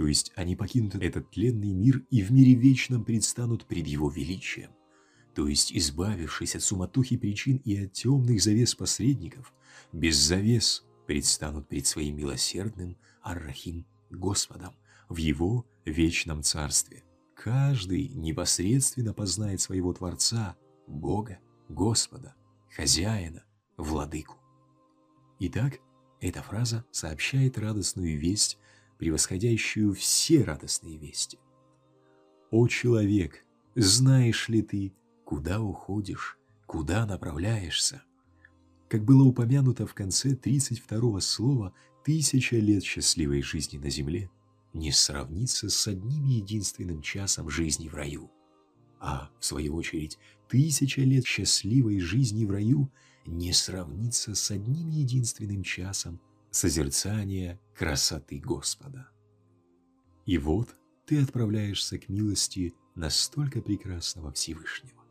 То 0.00 0.06
есть 0.06 0.32
они 0.34 0.56
покинут 0.56 0.94
этот 0.94 1.30
тленный 1.30 1.74
мир 1.74 2.02
и 2.08 2.22
в 2.22 2.32
мире 2.32 2.54
вечном 2.54 3.04
предстанут 3.04 3.66
пред 3.66 3.86
его 3.86 4.08
величием. 4.08 4.70
То 5.34 5.46
есть, 5.46 5.76
избавившись 5.76 6.56
от 6.56 6.62
суматохи 6.62 7.18
причин 7.18 7.58
и 7.66 7.84
от 7.84 7.92
темных 7.92 8.40
завес 8.40 8.74
посредников, 8.74 9.52
без 9.92 10.16
завес 10.16 10.86
предстанут 11.06 11.68
пред 11.68 11.86
своим 11.86 12.16
милосердным 12.16 12.96
Аррахим 13.20 13.84
Господом 14.08 14.72
в 15.10 15.16
его 15.16 15.66
вечном 15.84 16.42
царстве. 16.42 17.04
Каждый 17.36 18.08
непосредственно 18.08 19.12
познает 19.12 19.60
своего 19.60 19.92
Творца, 19.92 20.56
Бога, 20.86 21.40
Господа, 21.68 22.34
Хозяина, 22.74 23.44
Владыку. 23.76 24.38
Итак, 25.40 25.78
эта 26.22 26.42
фраза 26.42 26.86
сообщает 26.90 27.58
радостную 27.58 28.18
весть, 28.18 28.56
превосходящую 29.00 29.94
все 29.94 30.44
радостные 30.44 30.98
вести. 30.98 31.38
«О 32.50 32.68
человек, 32.68 33.46
знаешь 33.74 34.50
ли 34.50 34.60
ты, 34.60 34.92
куда 35.24 35.62
уходишь, 35.62 36.38
куда 36.66 37.06
направляешься?» 37.06 38.02
Как 38.90 39.02
было 39.04 39.22
упомянуто 39.22 39.86
в 39.86 39.94
конце 39.94 40.34
32-го 40.34 41.18
слова, 41.20 41.72
тысяча 42.04 42.56
лет 42.56 42.84
счастливой 42.84 43.40
жизни 43.40 43.78
на 43.78 43.88
земле 43.88 44.30
не 44.74 44.92
сравнится 44.92 45.70
с 45.70 45.86
одним 45.88 46.26
единственным 46.26 47.00
часом 47.00 47.48
жизни 47.48 47.88
в 47.88 47.94
раю. 47.94 48.30
А, 48.98 49.30
в 49.38 49.44
свою 49.46 49.76
очередь, 49.76 50.18
тысяча 50.46 51.00
лет 51.00 51.24
счастливой 51.24 52.00
жизни 52.00 52.44
в 52.44 52.50
раю 52.50 52.92
не 53.24 53.54
сравнится 53.54 54.34
с 54.34 54.50
одним 54.50 54.90
единственным 54.90 55.62
часом 55.62 56.20
созерцания 56.50 57.60
красоты 57.74 58.38
Господа. 58.38 59.08
И 60.26 60.38
вот 60.38 60.76
ты 61.06 61.20
отправляешься 61.20 61.98
к 61.98 62.08
милости 62.08 62.74
настолько 62.94 63.60
прекрасного 63.62 64.32
Всевышнего. 64.32 65.02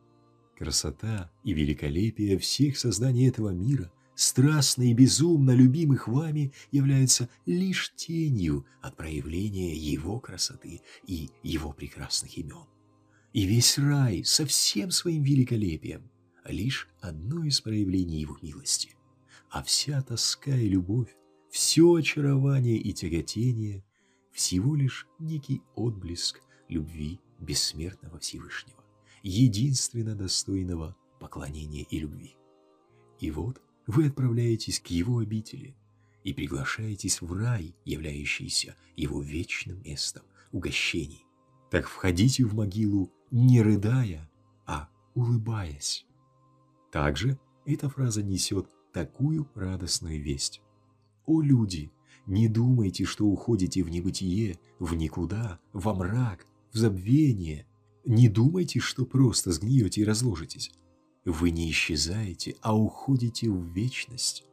Красота 0.58 1.32
и 1.44 1.54
великолепие 1.54 2.38
всех 2.38 2.78
созданий 2.78 3.30
этого 3.30 3.50
мира, 3.50 3.92
страстно 4.16 4.84
и 4.84 4.94
безумно 4.94 5.52
любимых 5.52 6.08
вами, 6.08 6.52
являются 6.72 7.30
лишь 7.46 7.94
тенью 7.96 8.66
от 8.82 8.98
проявления 8.98 9.76
Его 9.76 10.20
красоты 10.20 10.82
и 11.08 11.30
Его 11.44 11.72
прекрасных 11.72 12.38
имен. 12.38 12.68
И 13.32 13.46
весь 13.46 13.78
рай 13.78 14.24
со 14.24 14.46
всем 14.46 14.92
своим 14.92 15.24
великолепием– 15.24 16.10
лишь 16.52 16.88
одно 17.00 17.44
из 17.44 17.62
проявлений 17.62 18.20
Его 18.20 18.38
милости. 18.42 18.96
А 19.50 19.64
вся 19.64 20.02
тоска 20.02 20.56
и 20.56 20.68
любовь, 20.68 21.16
все 21.50 21.94
очарование 21.94 22.78
и 22.78 22.94
тяготение– 22.94 23.84
всего 24.32 24.76
лишь 24.76 25.08
некий 25.20 25.62
отблеск 25.76 26.42
любви 26.70 27.20
бессмертного 27.40 28.20
Всевышнего 28.20 28.84
единственно 29.22 30.16
достойного 30.16 30.96
поклонения 31.20 31.84
и 31.84 32.00
любви. 32.00 32.38
И 33.20 33.32
вот 33.32 33.62
вы 33.86 34.08
отправляетесь 34.08 34.80
к 34.80 34.88
его 34.88 35.18
обители 35.18 35.76
и 36.24 36.34
приглашаетесь 36.34 37.22
в 37.22 37.34
рай, 37.34 37.76
являющийся 37.84 38.78
его 38.96 39.22
вечным 39.22 39.82
местом 39.84 40.24
угощений. 40.54 41.26
Так 41.70 41.88
входите 41.88 42.46
в 42.46 42.56
могилу 42.56 43.12
не 43.32 43.62
рыдая, 43.62 44.30
а 44.66 44.90
улыбаясь. 45.16 46.06
Также 46.92 47.38
эта 47.66 47.90
фраза 47.90 48.24
несет 48.24 48.70
такую 48.94 49.50
радостную 49.54 50.22
весть. 50.22 50.62
О 51.30 51.42
люди, 51.42 51.92
не 52.26 52.48
думайте, 52.48 53.06
что 53.06 53.28
уходите 53.28 53.84
в 53.84 53.90
небытие, 53.90 54.58
в 54.80 54.96
никуда, 54.96 55.60
во 55.74 55.94
мрак, 55.94 56.48
в 56.72 56.78
забвение, 56.78 57.68
не 58.04 58.30
думайте, 58.30 58.80
что 58.80 59.06
просто 59.06 59.52
сгниете 59.52 60.02
и 60.02 60.06
разложитесь. 60.06 60.72
Вы 61.26 61.52
не 61.52 61.70
исчезаете, 61.70 62.56
а 62.62 62.76
уходите 62.76 63.48
в 63.48 63.64
вечность. 63.64 64.44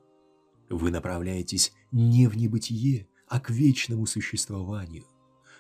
Вы 0.69 0.91
направляетесь 0.91 1.73
не 1.93 2.27
в 2.27 2.37
небытие, 2.37 3.09
а 3.27 3.41
к 3.41 3.49
вечному 3.49 4.05
существованию. 4.05 5.07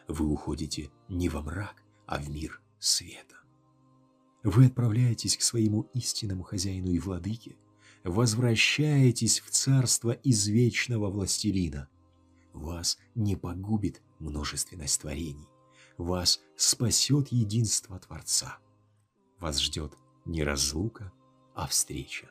Вы 0.08 0.26
уходите 0.26 0.90
не 1.08 1.30
во 1.30 1.40
мрак, 1.40 1.82
а 2.06 2.18
в 2.18 2.28
мир 2.28 2.60
света. 2.78 3.36
Вы 4.44 4.66
отправляетесь 4.66 5.38
к 5.38 5.40
своему 5.40 5.88
истинному 5.94 6.42
хозяину 6.42 6.90
и 6.90 6.98
владыке, 6.98 7.56
возвращаетесь 8.06 9.40
в 9.40 9.50
царство 9.50 10.12
извечного 10.12 11.10
властелина. 11.10 11.88
Вас 12.54 12.98
не 13.14 13.36
погубит 13.36 14.00
множественность 14.18 15.02
творений 15.02 15.46
вас 15.98 16.40
спасет 16.56 17.28
единство 17.28 17.98
Творца. 17.98 18.58
Вас 19.38 19.60
ждет 19.60 19.96
не 20.24 20.42
разлука, 20.42 21.12
а 21.54 21.66
встреча. 21.66 22.30